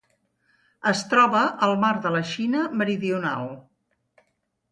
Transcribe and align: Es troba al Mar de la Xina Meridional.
Es 0.91 1.01
troba 1.09 1.41
al 1.67 1.75
Mar 1.83 1.91
de 2.07 2.13
la 2.15 2.23
Xina 2.31 2.63
Meridional. 2.81 3.49